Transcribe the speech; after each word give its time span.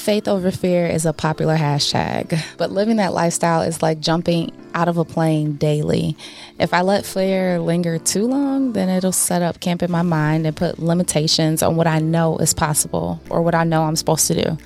Faith 0.00 0.28
over 0.28 0.50
fear 0.50 0.86
is 0.86 1.04
a 1.04 1.12
popular 1.12 1.58
hashtag, 1.58 2.42
but 2.56 2.72
living 2.72 2.96
that 2.96 3.12
lifestyle 3.12 3.60
is 3.60 3.82
like 3.82 4.00
jumping 4.00 4.50
out 4.72 4.88
of 4.88 4.96
a 4.96 5.04
plane 5.04 5.56
daily. 5.56 6.16
If 6.58 6.72
I 6.72 6.80
let 6.80 7.04
fear 7.04 7.60
linger 7.60 7.98
too 7.98 8.26
long, 8.26 8.72
then 8.72 8.88
it'll 8.88 9.12
set 9.12 9.42
up 9.42 9.60
camp 9.60 9.82
in 9.82 9.90
my 9.90 10.00
mind 10.00 10.46
and 10.46 10.56
put 10.56 10.78
limitations 10.78 11.62
on 11.62 11.76
what 11.76 11.86
I 11.86 11.98
know 11.98 12.38
is 12.38 12.54
possible 12.54 13.20
or 13.28 13.42
what 13.42 13.54
I 13.54 13.64
know 13.64 13.82
I'm 13.82 13.94
supposed 13.94 14.26
to 14.28 14.42
do. 14.42 14.58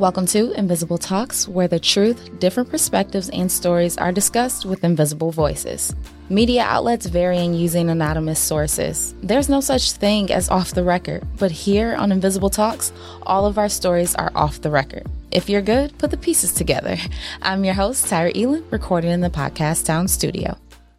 Welcome 0.00 0.24
to 0.28 0.52
Invisible 0.52 0.96
Talks, 0.96 1.46
where 1.46 1.68
the 1.68 1.78
truth, 1.78 2.40
different 2.40 2.70
perspectives, 2.70 3.28
and 3.28 3.52
stories 3.52 3.98
are 3.98 4.12
discussed 4.12 4.64
with 4.64 4.82
invisible 4.82 5.30
voices. 5.30 5.94
Media 6.30 6.62
outlets 6.62 7.04
vary 7.04 7.36
in 7.36 7.52
using 7.52 7.90
anonymous 7.90 8.38
sources. 8.38 9.14
There's 9.22 9.50
no 9.50 9.60
such 9.60 9.92
thing 9.92 10.32
as 10.32 10.48
off 10.48 10.72
the 10.72 10.84
record, 10.84 11.22
but 11.38 11.50
here 11.50 11.94
on 11.96 12.12
Invisible 12.12 12.48
Talks, 12.48 12.94
all 13.24 13.44
of 13.44 13.58
our 13.58 13.68
stories 13.68 14.14
are 14.14 14.32
off 14.34 14.62
the 14.62 14.70
record. 14.70 15.06
If 15.32 15.50
you're 15.50 15.60
good, 15.60 15.98
put 15.98 16.10
the 16.10 16.16
pieces 16.16 16.54
together. 16.54 16.96
I'm 17.42 17.62
your 17.62 17.74
host, 17.74 18.06
Tyra 18.06 18.32
Elin, 18.34 18.64
recording 18.70 19.10
in 19.10 19.20
the 19.20 19.28
Podcast 19.28 19.84
Town 19.84 20.08
studio. 20.08 20.56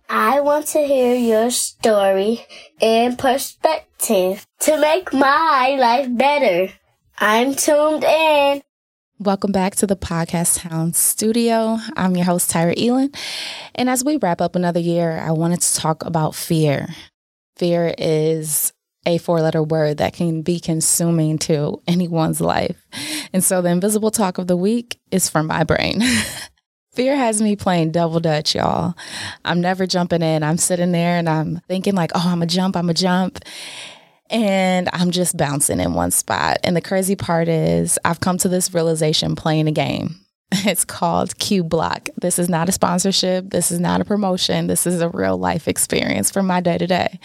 I 0.10 0.42
want 0.42 0.68
to 0.68 0.80
hear 0.80 1.16
your 1.16 1.50
story 1.50 2.46
and 2.80 3.18
perspective 3.18 4.46
to 4.60 4.80
make 4.80 5.12
my 5.12 5.76
life 5.80 6.08
better. 6.16 6.72
I'm 7.18 7.56
tuned 7.56 8.04
in. 8.04 8.62
Welcome 9.22 9.52
back 9.52 9.76
to 9.76 9.86
the 9.86 9.96
Podcast 9.96 10.62
Town 10.62 10.94
studio. 10.94 11.78
I'm 11.96 12.16
your 12.16 12.26
host, 12.26 12.50
Tyra 12.50 12.74
Elin. 12.76 13.12
And 13.76 13.88
as 13.88 14.04
we 14.04 14.18
wrap 14.18 14.42
up 14.42 14.56
another 14.56 14.80
year, 14.80 15.20
I 15.20 15.30
wanted 15.30 15.62
to 15.62 15.76
talk 15.76 16.04
about 16.04 16.34
fear. 16.34 16.88
Fear 17.56 17.94
is 18.00 18.74
a 19.06 19.20
four 19.20 19.40
letter 19.40 19.62
word 19.62 19.98
that 19.98 20.14
can 20.14 20.42
be 20.42 20.60
consuming 20.60 21.38
to 21.38 21.80
anyone's 21.86 22.42
life. 22.42 22.84
And 23.32 23.44
so 23.44 23.62
the 23.62 23.70
invisible 23.70 24.10
talk 24.10 24.40
of 24.40 24.48
the 24.48 24.58
week 24.58 25.00
is 25.12 25.30
from 25.30 25.46
my 25.46 25.66
brain. 25.66 26.02
Fear 26.94 27.16
has 27.16 27.44
me 27.44 27.56
playing 27.56 27.92
double 27.92 28.22
dutch, 28.22 28.56
y'all. 28.56 28.96
I'm 29.46 29.62
never 29.62 29.86
jumping 29.86 30.24
in. 30.24 30.42
I'm 30.42 30.58
sitting 30.58 30.92
there 30.92 31.18
and 31.18 31.30
I'm 31.30 31.62
thinking 31.68 31.94
like, 31.94 32.12
oh, 32.16 32.24
I'm 32.26 32.42
a 32.42 32.48
jump, 32.48 32.76
I'm 32.76 32.90
a 32.90 32.96
jump 32.96 33.38
and 34.32 34.90
I'm 34.94 35.12
just 35.12 35.38
bouncing 35.38 35.80
in 35.80 35.94
one 35.94 36.12
spot. 36.12 36.58
And 36.64 36.76
the 36.76 36.82
crazy 36.82 37.16
part 37.16 37.48
is, 37.48 38.00
I've 38.06 38.22
come 38.22 38.38
to 38.40 38.50
this 38.50 38.74
realization 38.74 39.36
playing 39.36 39.68
a 39.68 39.72
game. 39.72 40.16
It's 40.66 40.84
called 40.84 41.38
Q 41.38 41.64
Block. 41.64 42.10
This 42.22 42.38
is 42.38 42.50
not 42.50 42.68
a 42.68 42.74
sponsorship. 42.74 43.50
This 43.50 43.72
is 43.72 43.80
not 43.80 44.02
a 44.02 44.06
promotion. 44.06 44.68
This 44.68 44.86
is 44.86 45.02
a 45.02 45.08
real 45.10 45.38
life 45.38 45.68
experience 45.68 46.30
for 46.30 46.44
my 46.44 46.60
day 46.60 46.78
to 46.78 46.88
day. 46.88 47.20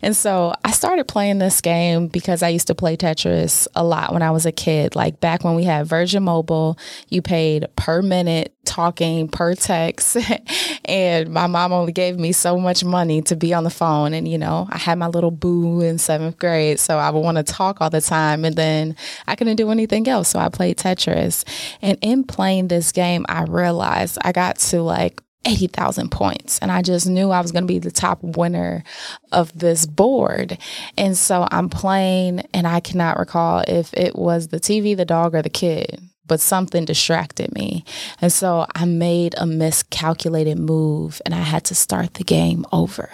And 0.00 0.14
so 0.14 0.54
I 0.64 0.70
started 0.70 1.08
playing 1.08 1.38
this 1.38 1.60
game 1.60 2.06
because 2.06 2.42
I 2.42 2.48
used 2.48 2.68
to 2.68 2.76
play 2.76 2.96
Tetris 2.96 3.66
a 3.74 3.82
lot 3.82 4.12
when 4.12 4.22
I 4.22 4.30
was 4.30 4.46
a 4.46 4.52
kid. 4.52 4.94
Like 4.94 5.18
back 5.18 5.42
when 5.42 5.56
we 5.56 5.64
had 5.64 5.86
Virgin 5.86 6.22
Mobile, 6.22 6.78
you 7.08 7.20
paid 7.20 7.66
per 7.74 8.00
minute 8.00 8.54
talking 8.68 9.28
per 9.28 9.54
text. 9.54 10.16
and 10.84 11.30
my 11.30 11.46
mom 11.46 11.72
only 11.72 11.92
gave 11.92 12.18
me 12.18 12.32
so 12.32 12.58
much 12.58 12.84
money 12.84 13.22
to 13.22 13.34
be 13.34 13.54
on 13.54 13.64
the 13.64 13.70
phone. 13.70 14.12
And, 14.12 14.28
you 14.28 14.38
know, 14.38 14.68
I 14.70 14.78
had 14.78 14.98
my 14.98 15.08
little 15.08 15.30
boo 15.30 15.80
in 15.80 15.98
seventh 15.98 16.38
grade. 16.38 16.78
So 16.78 16.98
I 16.98 17.10
would 17.10 17.20
want 17.20 17.38
to 17.38 17.42
talk 17.42 17.80
all 17.80 17.90
the 17.90 18.00
time. 18.00 18.44
And 18.44 18.54
then 18.54 18.94
I 19.26 19.34
couldn't 19.34 19.56
do 19.56 19.70
anything 19.70 20.06
else. 20.06 20.28
So 20.28 20.38
I 20.38 20.48
played 20.50 20.76
Tetris. 20.76 21.44
And 21.82 21.98
in 22.02 22.24
playing 22.24 22.68
this 22.68 22.92
game, 22.92 23.24
I 23.28 23.44
realized 23.44 24.18
I 24.22 24.32
got 24.32 24.56
to 24.56 24.82
like 24.82 25.20
80,000 25.44 26.10
points. 26.10 26.58
And 26.58 26.70
I 26.70 26.82
just 26.82 27.06
knew 27.08 27.30
I 27.30 27.40
was 27.40 27.52
going 27.52 27.64
to 27.64 27.68
be 27.68 27.78
the 27.78 27.90
top 27.90 28.22
winner 28.22 28.84
of 29.32 29.56
this 29.58 29.86
board. 29.86 30.58
And 30.96 31.16
so 31.16 31.48
I'm 31.50 31.70
playing, 31.70 32.40
and 32.52 32.66
I 32.66 32.80
cannot 32.80 33.18
recall 33.18 33.64
if 33.66 33.94
it 33.94 34.14
was 34.14 34.48
the 34.48 34.60
TV, 34.60 34.96
the 34.96 35.04
dog, 35.04 35.34
or 35.34 35.42
the 35.42 35.48
kid 35.48 36.02
but 36.28 36.40
something 36.40 36.84
distracted 36.84 37.52
me. 37.54 37.84
And 38.20 38.32
so 38.32 38.66
I 38.74 38.84
made 38.84 39.34
a 39.36 39.46
miscalculated 39.46 40.58
move 40.58 41.20
and 41.24 41.34
I 41.34 41.40
had 41.40 41.64
to 41.64 41.74
start 41.74 42.14
the 42.14 42.24
game 42.24 42.64
over. 42.72 43.10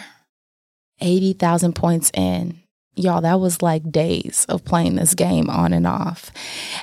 80,000 1.00 1.74
points 1.74 2.10
in. 2.14 2.60
Y'all, 2.96 3.20
that 3.22 3.40
was 3.40 3.62
like 3.62 3.90
days 3.90 4.46
of 4.48 4.64
playing 4.64 4.96
this 4.96 5.14
game 5.14 5.50
on 5.50 5.72
and 5.72 5.86
off. 5.86 6.30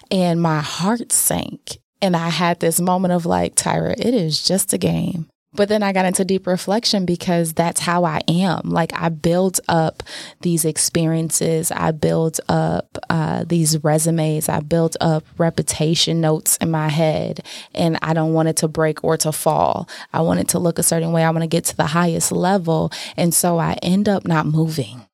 And 0.09 0.41
my 0.41 0.59
heart 0.59 1.11
sank. 1.11 1.77
And 2.01 2.15
I 2.15 2.29
had 2.29 2.59
this 2.59 2.81
moment 2.81 3.13
of 3.13 3.25
like, 3.25 3.55
Tyra, 3.55 3.93
it 3.97 4.13
is 4.13 4.43
just 4.43 4.73
a 4.73 4.77
game. 4.77 5.29
But 5.53 5.67
then 5.67 5.83
I 5.83 5.91
got 5.91 6.05
into 6.05 6.23
deep 6.23 6.47
reflection 6.47 7.05
because 7.05 7.51
that's 7.51 7.81
how 7.81 8.05
I 8.05 8.21
am. 8.29 8.69
Like 8.69 8.93
I 8.93 9.09
built 9.09 9.59
up 9.67 10.01
these 10.41 10.63
experiences, 10.63 11.71
I 11.71 11.91
built 11.91 12.39
up 12.47 12.97
uh, 13.09 13.43
these 13.45 13.83
resumes, 13.83 14.47
I 14.47 14.61
built 14.61 14.95
up 15.01 15.25
reputation 15.37 16.21
notes 16.21 16.55
in 16.57 16.71
my 16.71 16.87
head, 16.87 17.45
and 17.73 17.99
I 18.01 18.13
don't 18.13 18.33
want 18.33 18.47
it 18.47 18.55
to 18.57 18.69
break 18.69 19.03
or 19.03 19.17
to 19.17 19.33
fall. 19.33 19.89
I 20.13 20.21
want 20.21 20.39
it 20.39 20.47
to 20.49 20.59
look 20.59 20.79
a 20.79 20.83
certain 20.83 21.11
way. 21.11 21.23
I 21.23 21.31
want 21.31 21.43
to 21.43 21.47
get 21.47 21.65
to 21.65 21.75
the 21.75 21.87
highest 21.87 22.31
level. 22.31 22.89
And 23.17 23.33
so 23.33 23.59
I 23.59 23.73
end 23.81 24.07
up 24.07 24.25
not 24.25 24.45
moving. 24.45 25.05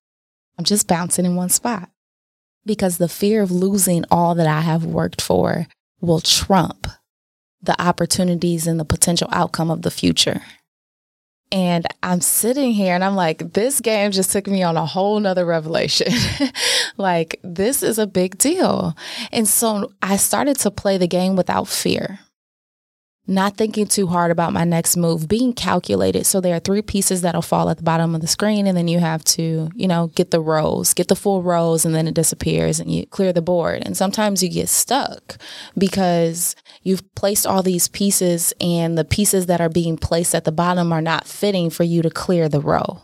I'm 0.59 0.65
just 0.65 0.87
bouncing 0.87 1.25
in 1.25 1.35
one 1.35 1.49
spot 1.49 1.89
because 2.63 2.97
the 2.97 3.09
fear 3.09 3.41
of 3.41 3.49
losing 3.49 4.05
all 4.11 4.35
that 4.35 4.47
I 4.47 4.61
have 4.61 4.85
worked 4.85 5.21
for 5.21 5.65
will 5.99 6.19
trump 6.19 6.87
the 7.67 7.79
opportunities 7.81 8.65
and 8.65 8.79
the 8.79 8.85
potential 8.85 9.27
outcome 9.31 9.69
of 9.69 9.83
the 9.83 9.91
future. 9.91 10.41
And 11.51 11.85
I'm 12.03 12.19
sitting 12.19 12.73
here 12.73 12.93
and 12.95 13.03
I'm 13.03 13.15
like, 13.15 13.53
this 13.53 13.79
game 13.79 14.11
just 14.11 14.31
took 14.31 14.47
me 14.47 14.63
on 14.63 14.75
a 14.75 14.85
whole 14.85 15.19
nother 15.19 15.45
revelation. 15.45 16.11
like, 16.97 17.39
this 17.43 17.83
is 17.83 17.99
a 17.99 18.07
big 18.07 18.37
deal. 18.37 18.97
And 19.31 19.47
so 19.47 19.93
I 20.01 20.17
started 20.17 20.57
to 20.59 20.71
play 20.71 20.97
the 20.97 21.07
game 21.07 21.35
without 21.35 21.67
fear 21.67 22.19
not 23.27 23.57
thinking 23.57 23.85
too 23.85 24.07
hard 24.07 24.31
about 24.31 24.53
my 24.53 24.63
next 24.63 24.95
move, 24.95 25.27
being 25.27 25.53
calculated. 25.53 26.25
So 26.25 26.39
there 26.39 26.55
are 26.55 26.59
three 26.59 26.81
pieces 26.81 27.21
that'll 27.21 27.41
fall 27.41 27.69
at 27.69 27.77
the 27.77 27.83
bottom 27.83 28.15
of 28.15 28.21
the 28.21 28.27
screen, 28.27 28.67
and 28.67 28.77
then 28.77 28.87
you 28.87 28.99
have 28.99 29.23
to, 29.25 29.69
you 29.75 29.87
know, 29.87 30.07
get 30.15 30.31
the 30.31 30.39
rows, 30.39 30.93
get 30.93 31.09
the 31.09 31.15
full 31.15 31.43
rows, 31.43 31.85
and 31.85 31.93
then 31.93 32.07
it 32.07 32.13
disappears 32.13 32.79
and 32.79 32.91
you 32.91 33.05
clear 33.07 33.33
the 33.33 33.41
board. 33.41 33.83
And 33.85 33.97
sometimes 33.97 34.41
you 34.41 34.49
get 34.49 34.69
stuck 34.69 35.37
because 35.77 36.55
you've 36.83 37.03
placed 37.15 37.45
all 37.45 37.61
these 37.61 37.87
pieces, 37.87 38.53
and 38.61 38.97
the 38.97 39.05
pieces 39.05 39.47
that 39.47 39.61
are 39.61 39.69
being 39.69 39.97
placed 39.97 40.33
at 40.33 40.45
the 40.45 40.51
bottom 40.51 40.93
are 40.93 41.01
not 41.01 41.27
fitting 41.27 41.69
for 41.69 41.83
you 41.83 42.01
to 42.01 42.09
clear 42.09 42.47
the 42.47 42.61
row. 42.61 43.01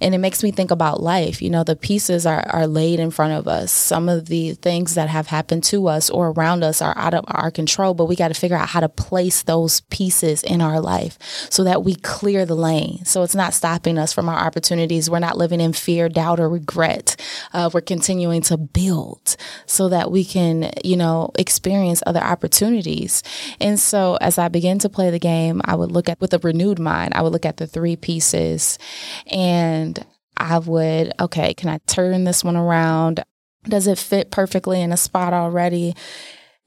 And 0.00 0.14
it 0.14 0.18
makes 0.18 0.42
me 0.42 0.50
think 0.50 0.70
about 0.70 1.02
life. 1.02 1.42
You 1.42 1.50
know, 1.50 1.64
the 1.64 1.76
pieces 1.76 2.26
are, 2.26 2.44
are 2.48 2.66
laid 2.66 3.00
in 3.00 3.10
front 3.10 3.34
of 3.34 3.48
us. 3.48 3.72
Some 3.72 4.08
of 4.08 4.26
the 4.26 4.54
things 4.54 4.94
that 4.94 5.08
have 5.08 5.28
happened 5.28 5.64
to 5.64 5.88
us 5.88 6.10
or 6.10 6.30
around 6.30 6.64
us 6.64 6.82
are 6.82 6.96
out 6.96 7.14
of 7.14 7.24
our 7.28 7.50
control, 7.50 7.94
but 7.94 8.06
we 8.06 8.16
got 8.16 8.28
to 8.28 8.34
figure 8.34 8.56
out 8.56 8.68
how 8.68 8.80
to 8.80 8.88
place 8.88 9.42
those 9.42 9.80
pieces 9.82 10.42
in 10.42 10.60
our 10.60 10.80
life 10.80 11.18
so 11.50 11.64
that 11.64 11.84
we 11.84 11.94
clear 11.94 12.44
the 12.46 12.54
lane. 12.54 13.04
So 13.04 13.22
it's 13.22 13.34
not 13.34 13.54
stopping 13.54 13.98
us 13.98 14.12
from 14.12 14.28
our 14.28 14.38
opportunities. 14.38 15.10
We're 15.10 15.18
not 15.18 15.36
living 15.36 15.60
in 15.60 15.72
fear, 15.72 16.08
doubt, 16.08 16.40
or 16.40 16.48
regret. 16.48 17.16
Uh, 17.52 17.70
we're 17.72 17.80
continuing 17.80 18.42
to 18.42 18.56
build 18.56 19.36
so 19.66 19.88
that 19.88 20.10
we 20.10 20.24
can, 20.24 20.70
you 20.84 20.96
know, 20.96 21.30
experience 21.36 22.02
other 22.06 22.20
opportunities. 22.20 23.22
And 23.60 23.78
so 23.78 24.16
as 24.20 24.38
I 24.38 24.48
begin 24.48 24.78
to 24.80 24.88
play 24.88 25.10
the 25.10 25.18
game, 25.18 25.60
I 25.64 25.74
would 25.74 25.92
look 25.92 26.08
at 26.08 26.20
with 26.20 26.34
a 26.34 26.38
renewed 26.38 26.78
mind, 26.78 27.14
I 27.14 27.22
would 27.22 27.32
look 27.32 27.46
at 27.46 27.56
the 27.56 27.66
three 27.66 27.96
pieces 27.96 28.78
and 29.26 29.71
and 29.72 30.06
I 30.36 30.58
would, 30.58 31.12
okay, 31.20 31.54
can 31.54 31.68
I 31.68 31.78
turn 31.86 32.24
this 32.24 32.44
one 32.44 32.56
around? 32.56 33.22
Does 33.64 33.86
it 33.86 33.98
fit 33.98 34.30
perfectly 34.30 34.80
in 34.80 34.92
a 34.92 34.96
spot 34.96 35.32
already? 35.32 35.94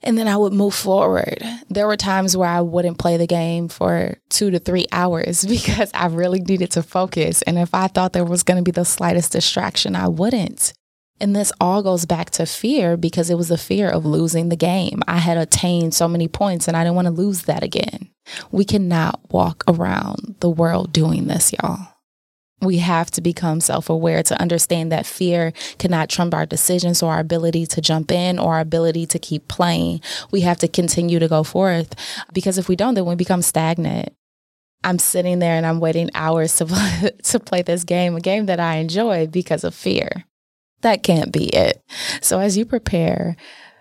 And 0.02 0.18
then 0.18 0.28
I 0.28 0.38
would 0.38 0.54
move 0.54 0.76
forward. 0.76 1.44
There 1.70 1.88
were 1.88 1.98
times 1.98 2.38
where 2.38 2.50
I 2.50 2.62
wouldn't 2.62 3.00
play 3.00 3.18
the 3.18 3.28
game 3.28 3.68
for 3.68 4.18
two 4.30 4.52
to 4.52 4.60
three 4.60 4.86
hours 4.92 5.46
because 5.50 5.92
I 5.94 6.08
really 6.08 6.42
needed 6.42 6.72
to 6.72 6.84
focus. 6.84 7.42
And 7.42 7.58
if 7.58 7.74
I 7.74 7.88
thought 7.88 8.14
there 8.14 8.26
was 8.26 8.44
going 8.44 8.58
to 8.58 8.64
be 8.64 8.72
the 8.72 8.86
slightest 8.86 9.32
distraction, 9.32 9.96
I 9.96 10.08
wouldn't. 10.08 10.74
And 11.20 11.36
this 11.36 11.54
all 11.62 11.82
goes 11.82 12.06
back 12.06 12.30
to 12.32 12.46
fear 12.46 12.98
because 12.98 13.30
it 13.30 13.38
was 13.38 13.48
the 13.48 13.58
fear 13.58 13.90
of 13.90 14.06
losing 14.06 14.50
the 14.50 14.58
game. 14.58 15.02
I 15.08 15.18
had 15.18 15.38
attained 15.38 15.94
so 15.94 16.10
many 16.10 16.28
points 16.28 16.68
and 16.68 16.76
I 16.76 16.84
didn't 16.84 16.96
want 16.96 17.08
to 17.08 17.14
lose 17.14 17.44
that 17.44 17.64
again. 17.64 18.10
We 18.52 18.66
cannot 18.66 19.22
walk 19.32 19.64
around 19.68 20.36
the 20.42 20.50
world 20.50 20.92
doing 20.92 21.28
this, 21.28 21.54
y'all 21.54 21.95
we 22.62 22.78
have 22.78 23.12
to 23.12 23.22
become 23.22 23.60
self 23.60 23.90
aware 23.90 24.24
to 24.24 24.40
understand 24.42 24.92
that 24.92 25.06
fear 25.06 25.54
cannot 25.78 26.10
trump 26.10 26.34
our 26.34 26.46
decisions 26.46 27.04
or 27.04 27.14
our 27.14 27.20
ability 27.20 27.66
to 27.68 27.82
jump 27.82 28.12
in 28.12 28.40
or 28.40 28.56
our 28.56 28.60
ability 28.62 29.06
to 29.08 29.20
keep 29.20 29.48
playing. 29.48 30.02
We 30.32 30.42
have 30.42 30.58
to 30.60 30.68
continue 30.68 31.20
to 31.20 31.28
go 31.28 31.44
forth 31.44 31.96
because 32.34 32.58
if 32.58 32.68
we 32.70 32.76
don't, 32.76 32.96
then 32.96 33.06
we 33.06 33.16
become 33.16 33.42
stagnant. 33.42 34.14
I'm 34.84 35.00
sitting 35.00 35.40
there 35.40 35.56
and 35.56 35.66
I'm 35.66 35.80
waiting 35.80 36.10
hours 36.14 36.56
to 36.58 36.66
play, 36.68 37.12
to 37.24 37.40
play 37.40 37.62
this 37.62 37.84
game, 37.84 38.16
a 38.16 38.22
game 38.22 38.46
that 38.46 38.60
I 38.60 38.76
enjoy 38.76 39.28
because 39.28 39.64
of 39.64 39.74
fear. 39.74 40.26
That 40.82 41.04
can't 41.04 41.32
be 41.32 41.46
it. 41.48 41.82
So 42.22 42.40
as 42.40 42.58
you 42.58 42.66
prepare 42.66 43.36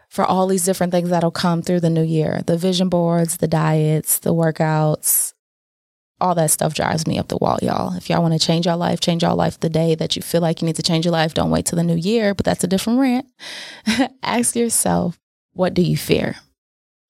for 0.08 0.24
all 0.24 0.46
these 0.46 0.64
different 0.64 0.92
things 0.92 1.10
that'll 1.10 1.30
come 1.30 1.60
through 1.60 1.80
the 1.80 1.90
new 1.90 2.02
year, 2.02 2.42
the 2.46 2.56
vision 2.56 2.88
boards, 2.88 3.38
the 3.38 3.48
diets, 3.48 4.20
the 4.20 4.32
workouts, 4.32 5.33
all 6.20 6.34
that 6.34 6.50
stuff 6.50 6.74
drives 6.74 7.06
me 7.06 7.18
up 7.18 7.28
the 7.28 7.36
wall, 7.36 7.58
y'all. 7.62 7.96
If 7.96 8.08
y'all 8.08 8.22
want 8.22 8.34
to 8.34 8.44
change 8.44 8.66
your 8.66 8.76
life, 8.76 9.00
change 9.00 9.22
your 9.22 9.34
life 9.34 9.58
the 9.60 9.68
day 9.68 9.94
that 9.94 10.16
you 10.16 10.22
feel 10.22 10.40
like 10.40 10.62
you 10.62 10.66
need 10.66 10.76
to 10.76 10.82
change 10.82 11.04
your 11.04 11.12
life. 11.12 11.34
Don't 11.34 11.50
wait 11.50 11.66
till 11.66 11.76
the 11.76 11.82
new 11.82 11.96
year, 11.96 12.34
but 12.34 12.44
that's 12.44 12.64
a 12.64 12.68
different 12.68 13.00
rant. 13.00 13.26
Ask 14.22 14.56
yourself, 14.56 15.18
what 15.52 15.74
do 15.74 15.82
you 15.82 15.96
fear? 15.96 16.36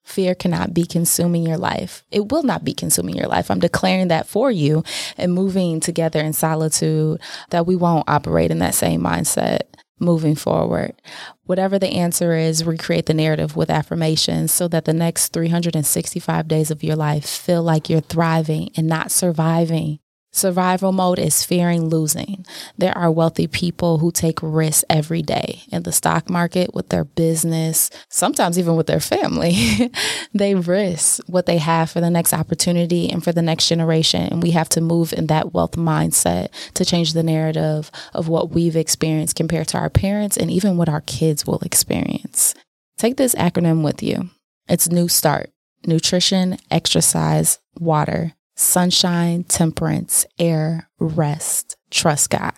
Fear 0.05 0.35
cannot 0.35 0.75
be 0.75 0.85
consuming 0.85 1.45
your 1.45 1.57
life. 1.57 2.05
It 2.11 2.31
will 2.31 2.43
not 2.43 2.63
be 2.63 2.75
consuming 2.75 3.17
your 3.17 3.27
life. 3.27 3.51
I'm 3.51 3.59
declaring 3.59 4.09
that 4.09 4.27
for 4.27 4.51
you 4.51 4.85
and 5.17 5.33
moving 5.33 5.81
together 5.81 6.21
in 6.21 6.35
solitude 6.35 7.21
that 7.51 7.67
we 7.67 7.75
won't 7.75 8.09
operate 8.09 8.51
in 8.51 8.59
that 8.59 8.75
same 8.75 9.01
mindset 9.01 9.63
moving 9.99 10.35
forward. 10.35 11.01
Whatever 11.45 11.79
the 11.79 11.89
answer 11.89 12.37
is, 12.37 12.65
recreate 12.65 13.07
the 13.07 13.15
narrative 13.15 13.57
with 13.57 13.71
affirmations 13.71 14.53
so 14.53 14.69
that 14.69 14.85
the 14.85 14.93
next 14.93 15.33
365 15.33 16.49
days 16.49 16.71
of 16.71 16.83
your 16.83 16.97
life 16.97 17.27
feel 17.27 17.63
like 17.63 17.89
you're 17.89 18.01
thriving 18.01 18.71
and 18.77 18.87
not 18.87 19.11
surviving. 19.11 19.99
Survival 20.35 20.91
mode 20.91 21.21
is 21.21 21.45
fearing 21.45 21.89
losing. 21.89 22.45
There 22.77 22.97
are 22.99 23.09
wealthy 23.09 23.47
people 23.47 23.99
who 23.99 24.11
take 24.11 24.41
risks 24.43 24.85
every 24.91 25.23
day 25.23 25.63
in 25.71 25.85
the 25.85 25.93
stock 25.93 26.29
market 26.29 26.75
with 26.75 26.89
their 26.89 27.05
business, 27.05 27.89
sometimes 28.09 28.59
even 28.59 28.75
with 28.75 28.89
their 28.89 28.99
family. 28.99 29.93
they 30.35 30.57
risk 30.57 31.21
what 31.29 31.47
they 31.47 31.59
have 31.59 31.89
for 31.89 32.01
the 32.01 32.11
next 32.11 32.33
opportunity 32.33 33.09
and 33.09 33.23
for 33.23 33.31
the 33.31 33.43
next 33.43 33.69
generation. 33.69 34.23
And 34.23 34.43
we 34.43 34.51
have 34.51 34.69
to 34.71 34.81
move 34.81 35.13
in 35.13 35.29
that 35.29 35.55
wealth 35.55 35.77
mindset 35.77 36.49
to 36.75 36.85
change 36.85 37.13
the 37.13 37.23
narrative 37.23 37.93
of 38.13 38.27
what 38.27 38.51
we've 38.51 38.75
experienced 38.75 39.37
compared 39.37 39.69
to 39.69 39.79
our 39.79 39.89
parents 39.89 40.37
and 40.37 40.51
even 40.51 40.77
what 40.77 40.89
our 40.89 41.03
kids 41.03 41.47
will 41.47 41.61
experience. 41.61 42.57
Take 42.99 43.19
this 43.19 43.37
acronym 43.37 43.85
with 43.85 44.03
you. 44.03 44.31
It's 44.69 44.91
New 44.91 45.07
Start 45.07 45.51
nutrition, 45.87 46.57
exercise, 46.71 47.61
water 47.79 48.33
sunshine, 48.55 49.45
temperance, 49.45 50.27
air, 50.39 50.89
rest, 50.99 51.77
trust 51.91 52.31
God. 52.31 52.55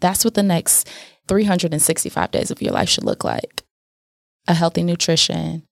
That's 0.00 0.24
what 0.24 0.34
the 0.34 0.42
next 0.42 0.88
365 1.28 2.30
days 2.30 2.50
of 2.50 2.62
your 2.62 2.72
life 2.72 2.88
should 2.88 3.04
look 3.04 3.24
like. 3.24 3.64
A 4.46 4.54
healthy 4.54 4.82
nutrition, 4.82 5.64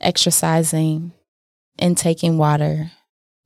exercising, 0.00 1.12
intaking 1.78 2.38
water, 2.38 2.92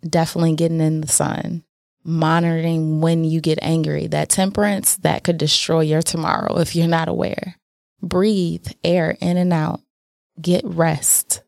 definitely 0.09 0.55
getting 0.55 0.81
in 0.81 1.01
the 1.01 1.09
sun, 1.09 1.65
monitoring 2.05 3.01
when 3.01 3.25
you 3.25 3.41
get 3.41 3.59
angry. 3.63 4.07
That 4.07 4.29
temperance 4.29 4.97
that 4.99 5.25
could 5.25 5.39
destroy 5.39 5.81
your 5.81 6.03
tomorrow 6.03 6.59
if 6.59 6.77
you're 6.77 6.87
not 6.87 7.09
aware. 7.09 7.57
Breathe 8.01 8.69
air 8.85 9.17
in 9.21 9.37
and 9.37 9.53
out. 9.53 9.81
Get 10.41 10.65
rest. 10.65 11.43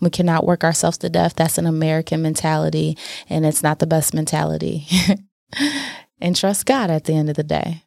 We 0.00 0.10
cannot 0.10 0.44
work 0.44 0.62
ourselves 0.62 0.98
to 0.98 1.08
death. 1.08 1.34
That's 1.36 1.58
an 1.58 1.66
American 1.66 2.22
mentality, 2.22 2.98
and 3.28 3.46
it's 3.46 3.62
not 3.62 3.78
the 3.78 3.86
best 3.86 4.12
mentality. 4.14 4.86
and 6.20 6.36
trust 6.36 6.66
God 6.66 6.90
at 6.90 7.04
the 7.04 7.14
end 7.14 7.30
of 7.30 7.36
the 7.36 7.42
day. 7.42 7.82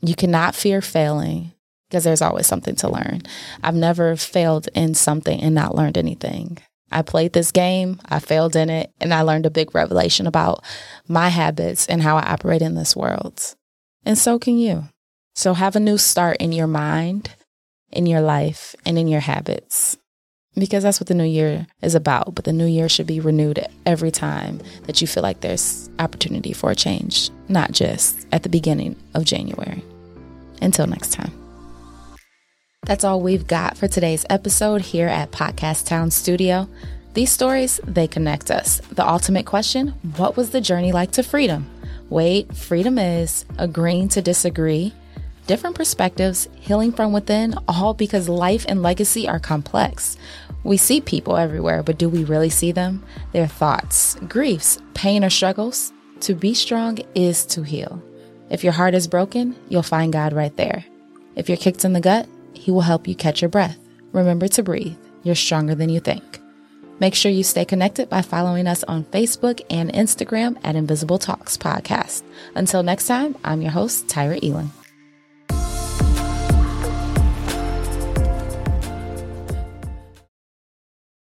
You 0.00 0.14
cannot 0.14 0.54
fear 0.54 0.80
failing 0.80 1.52
because 1.88 2.04
there's 2.04 2.22
always 2.22 2.46
something 2.46 2.76
to 2.76 2.88
learn. 2.88 3.22
I've 3.62 3.74
never 3.74 4.16
failed 4.16 4.68
in 4.74 4.94
something 4.94 5.40
and 5.40 5.54
not 5.54 5.74
learned 5.74 5.98
anything. 5.98 6.58
I 6.92 7.02
played 7.02 7.32
this 7.32 7.52
game, 7.52 8.00
I 8.08 8.18
failed 8.18 8.56
in 8.56 8.68
it, 8.70 8.92
and 9.00 9.14
I 9.14 9.22
learned 9.22 9.46
a 9.46 9.50
big 9.50 9.74
revelation 9.74 10.26
about 10.26 10.64
my 11.06 11.28
habits 11.28 11.86
and 11.86 12.02
how 12.02 12.16
I 12.16 12.22
operate 12.22 12.62
in 12.62 12.74
this 12.74 12.96
world. 12.96 13.54
And 14.04 14.18
so 14.18 14.38
can 14.38 14.58
you. 14.58 14.84
So 15.34 15.54
have 15.54 15.76
a 15.76 15.80
new 15.80 15.98
start 15.98 16.38
in 16.38 16.52
your 16.52 16.66
mind, 16.66 17.30
in 17.92 18.06
your 18.06 18.20
life, 18.20 18.74
and 18.84 18.98
in 18.98 19.06
your 19.06 19.20
habits 19.20 19.96
because 20.60 20.84
that's 20.84 21.00
what 21.00 21.08
the 21.08 21.14
new 21.14 21.24
year 21.24 21.66
is 21.82 21.94
about. 21.94 22.34
But 22.34 22.44
the 22.44 22.52
new 22.52 22.66
year 22.66 22.88
should 22.88 23.06
be 23.06 23.18
renewed 23.18 23.66
every 23.84 24.10
time 24.10 24.60
that 24.84 25.00
you 25.00 25.06
feel 25.06 25.22
like 25.22 25.40
there's 25.40 25.90
opportunity 25.98 26.52
for 26.52 26.70
a 26.70 26.76
change, 26.76 27.30
not 27.48 27.72
just 27.72 28.26
at 28.30 28.42
the 28.42 28.48
beginning 28.48 28.96
of 29.14 29.24
January. 29.24 29.82
Until 30.62 30.86
next 30.86 31.12
time. 31.12 31.32
That's 32.84 33.04
all 33.04 33.20
we've 33.20 33.46
got 33.46 33.76
for 33.76 33.88
today's 33.88 34.24
episode 34.30 34.80
here 34.80 35.08
at 35.08 35.32
Podcast 35.32 35.86
Town 35.86 36.10
Studio. 36.10 36.68
These 37.12 37.32
stories, 37.32 37.80
they 37.84 38.06
connect 38.06 38.50
us. 38.50 38.80
The 38.92 39.06
ultimate 39.06 39.46
question 39.46 39.88
what 40.16 40.36
was 40.36 40.50
the 40.50 40.60
journey 40.60 40.92
like 40.92 41.10
to 41.12 41.22
freedom? 41.22 41.68
Wait, 42.08 42.56
freedom 42.56 42.98
is 42.98 43.44
agreeing 43.58 44.08
to 44.08 44.22
disagree, 44.22 44.92
different 45.46 45.76
perspectives, 45.76 46.48
healing 46.56 46.92
from 46.92 47.12
within, 47.12 47.54
all 47.68 47.94
because 47.94 48.28
life 48.28 48.64
and 48.68 48.82
legacy 48.82 49.28
are 49.28 49.38
complex. 49.38 50.16
We 50.64 50.76
see 50.76 51.00
people 51.00 51.36
everywhere, 51.36 51.82
but 51.82 51.98
do 51.98 52.08
we 52.08 52.24
really 52.24 52.50
see 52.50 52.72
them? 52.72 53.02
Their 53.32 53.46
thoughts, 53.46 54.16
griefs, 54.28 54.78
pain, 54.94 55.24
or 55.24 55.30
struggles? 55.30 55.92
To 56.20 56.34
be 56.34 56.52
strong 56.52 56.98
is 57.14 57.46
to 57.46 57.62
heal. 57.62 58.02
If 58.50 58.62
your 58.62 58.74
heart 58.74 58.94
is 58.94 59.08
broken, 59.08 59.56
you'll 59.68 59.82
find 59.82 60.12
God 60.12 60.32
right 60.32 60.54
there. 60.56 60.84
If 61.36 61.48
you're 61.48 61.56
kicked 61.56 61.84
in 61.84 61.92
the 61.92 62.00
gut, 62.00 62.28
He 62.52 62.70
will 62.70 62.82
help 62.82 63.08
you 63.08 63.14
catch 63.14 63.40
your 63.40 63.48
breath. 63.48 63.78
Remember 64.12 64.48
to 64.48 64.62
breathe. 64.62 64.96
You're 65.22 65.34
stronger 65.34 65.74
than 65.74 65.88
you 65.88 66.00
think. 66.00 66.40
Make 66.98 67.14
sure 67.14 67.32
you 67.32 67.42
stay 67.42 67.64
connected 67.64 68.10
by 68.10 68.20
following 68.20 68.66
us 68.66 68.84
on 68.84 69.04
Facebook 69.04 69.62
and 69.70 69.90
Instagram 69.90 70.58
at 70.62 70.76
Invisible 70.76 71.18
Talks 71.18 71.56
Podcast. 71.56 72.22
Until 72.54 72.82
next 72.82 73.06
time, 73.06 73.36
I'm 73.42 73.62
your 73.62 73.70
host, 73.70 74.08
Tyra 74.08 74.38
Elin. 74.42 74.70